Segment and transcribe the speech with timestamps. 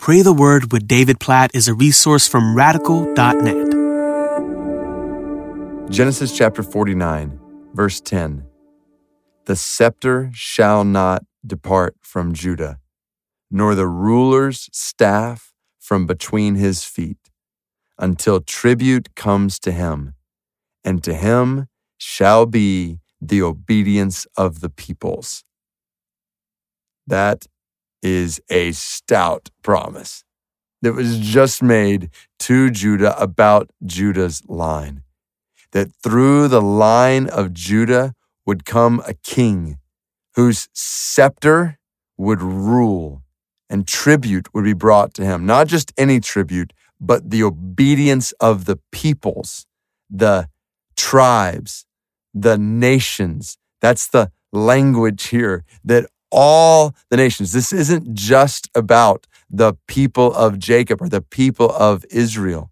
[0.00, 3.70] Pray the Word with David Platt is a resource from radical.net.
[5.90, 7.38] Genesis chapter 49,
[7.74, 8.46] verse 10.
[9.44, 12.78] The scepter shall not depart from Judah,
[13.50, 17.30] nor the ruler's staff from between his feet,
[17.98, 20.14] until tribute comes to him,
[20.82, 21.66] and to him
[21.98, 25.44] shall be the obedience of the peoples.
[27.06, 27.44] That
[28.02, 30.24] is a stout promise
[30.82, 35.02] that was just made to Judah about Judah's line.
[35.72, 38.14] That through the line of Judah
[38.46, 39.78] would come a king
[40.34, 41.78] whose scepter
[42.16, 43.22] would rule
[43.68, 45.46] and tribute would be brought to him.
[45.46, 49.66] Not just any tribute, but the obedience of the peoples,
[50.10, 50.48] the
[50.96, 51.86] tribes,
[52.34, 53.56] the nations.
[53.80, 57.52] That's the language here that all the nations.
[57.52, 62.70] This isn't just about the people of Jacob or the people of Israel,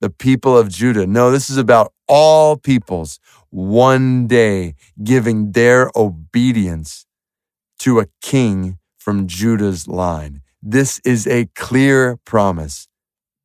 [0.00, 1.06] the people of Judah.
[1.06, 3.18] No, this is about all peoples
[3.50, 7.06] one day giving their obedience
[7.78, 10.42] to a king from Judah's line.
[10.62, 12.88] This is a clear promise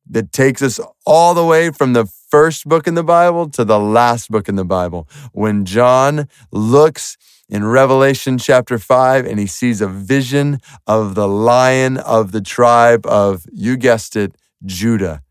[0.08, 3.78] that takes us all the way from the first book in the Bible to the
[3.78, 5.08] last book in the Bible.
[5.32, 7.16] When John looks
[7.52, 13.04] in Revelation chapter 5, and he sees a vision of the lion of the tribe
[13.04, 15.22] of, you guessed it, Judah.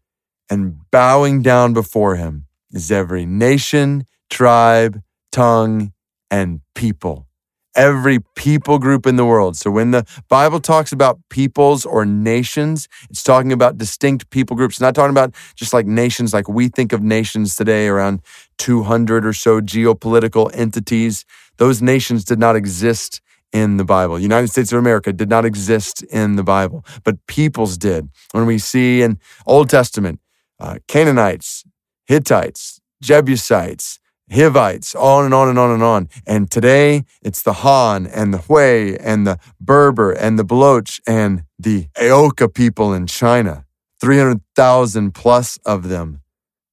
[0.48, 5.94] And bowing down before him is every nation, tribe, tongue,
[6.30, 7.26] and people.
[7.74, 9.58] Every people group in the world.
[9.58, 14.76] So when the Bible talks about peoples or nations, it's talking about distinct people groups.
[14.76, 18.22] It's not talking about just like nations like we think of nations today, around
[18.60, 21.26] 200 or so geopolitical entities.
[21.62, 23.22] Those nations did not exist
[23.54, 24.18] in the Bible.
[24.18, 28.10] United States of America did not exist in the Bible, but peoples did.
[28.32, 30.20] When we see in Old Testament,
[30.60, 31.64] uh, Canaanites,
[32.08, 34.00] Hittites, Jebusites,
[34.34, 36.10] Hivites, on and on and on and on.
[36.26, 41.44] And today it's the Han and the Hui and the Berber and the Baloch and
[41.60, 43.66] the Aoka people in China.
[44.00, 46.22] 300,000 plus of them.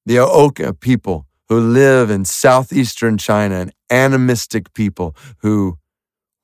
[0.06, 5.78] The Aoka people who live in southeastern China, an animistic people who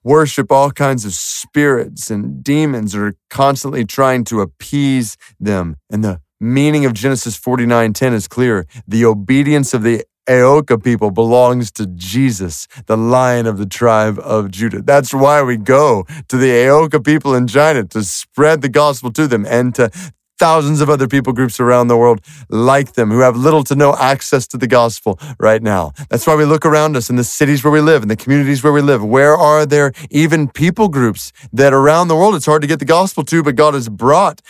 [0.03, 5.77] worship all kinds of spirits and demons are constantly trying to appease them.
[5.91, 8.67] And the meaning of Genesis 49:10 is clear.
[8.87, 14.51] The obedience of the Aoka people belongs to Jesus, the lion of the tribe of
[14.51, 14.81] Judah.
[14.81, 19.27] That's why we go to the Aoka people in China to spread the gospel to
[19.27, 19.91] them and to
[20.39, 23.95] thousands of other people groups around the world like them who have little to no
[23.97, 25.93] access to the gospel right now.
[26.11, 28.63] That's why we look around us in the cities where we live, in the communities
[28.63, 29.05] where we live.
[29.05, 32.85] Where are there even people groups that around the world it's hard to get the
[32.85, 34.41] gospel to, but God has brought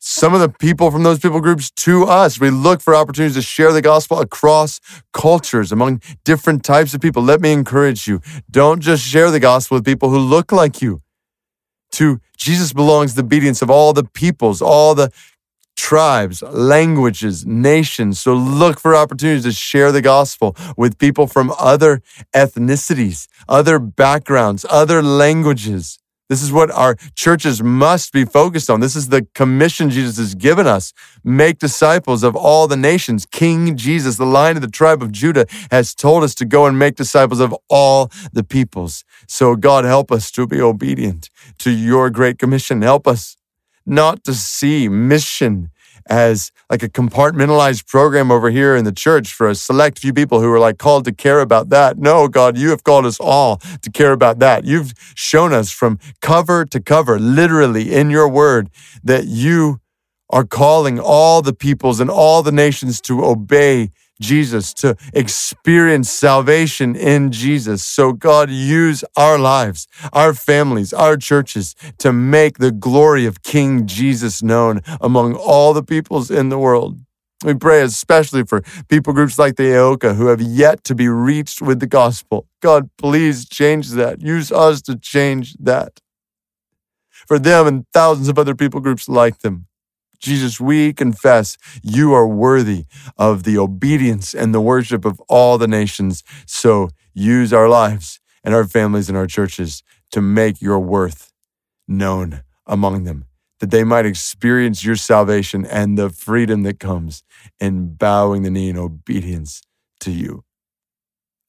[0.00, 2.40] some of the people from those people groups to us.
[2.40, 4.80] We look for opportunities to share the gospel across
[5.12, 7.22] cultures, among different types of people.
[7.22, 8.20] Let me encourage you.
[8.50, 11.02] Don't just share the gospel with people who look like you.
[11.92, 15.10] To Jesus belongs the obedience of all the peoples, all the
[15.76, 18.20] tribes, languages, nations.
[18.20, 22.02] So look for opportunities to share the gospel with people from other
[22.34, 25.98] ethnicities, other backgrounds, other languages.
[26.28, 28.80] This is what our churches must be focused on.
[28.80, 30.92] This is the commission Jesus has given us.
[31.24, 33.26] Make disciples of all the nations.
[33.26, 36.78] King Jesus, the lion of the tribe of Judah, has told us to go and
[36.78, 39.04] make disciples of all the peoples.
[39.26, 42.82] So God help us to be obedient to your great commission.
[42.82, 43.36] Help us
[43.86, 45.70] not to see mission
[46.08, 50.40] as like a compartmentalized program over here in the church for a select few people
[50.40, 51.98] who are like called to care about that.
[51.98, 54.64] No, God, you have called us all to care about that.
[54.64, 58.70] You've shown us from cover to cover, literally in your word,
[59.02, 59.80] that you
[60.30, 66.96] are calling all the peoples and all the nations to obey Jesus, to experience salvation
[66.96, 67.84] in Jesus.
[67.84, 73.86] So God, use our lives, our families, our churches to make the glory of King
[73.86, 76.98] Jesus known among all the peoples in the world.
[77.44, 81.62] We pray especially for people groups like the Aoka who have yet to be reached
[81.62, 82.48] with the gospel.
[82.60, 84.20] God, please change that.
[84.20, 86.00] Use us to change that.
[87.28, 89.67] For them and thousands of other people groups like them.
[90.20, 92.86] Jesus, we confess you are worthy
[93.16, 96.22] of the obedience and the worship of all the nations.
[96.46, 101.32] So use our lives and our families and our churches to make your worth
[101.86, 103.24] known among them,
[103.60, 107.22] that they might experience your salvation and the freedom that comes
[107.60, 109.62] in bowing the knee in obedience
[110.00, 110.44] to you.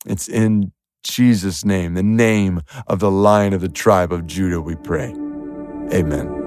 [0.06, 0.72] It's in
[1.04, 5.14] Jesus' name, the name of the lion of the tribe of Judah, we pray.
[5.94, 6.39] Amen.